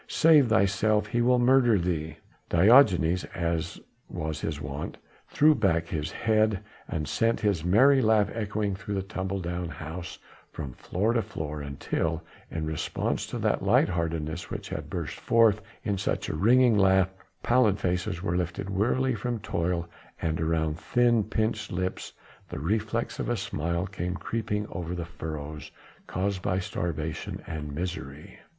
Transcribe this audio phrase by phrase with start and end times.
[0.07, 1.05] "Save thyself!
[1.05, 2.17] he will murder thee!"
[2.49, 8.73] Diogenes, as was his wont, threw back his head and sent his merry laugh echoing
[8.73, 10.17] through the tumble down house
[10.51, 15.61] from floor to floor, until, in response to that light heartedness which had burst forth
[15.83, 17.13] in such a ringing laugh,
[17.43, 19.87] pallid faces were lifted wearily from toil,
[20.19, 22.11] and around thin, pinched lips
[22.49, 25.69] the reflex of a smile came creeping over the furrows
[26.07, 28.39] caused by starvation and misery.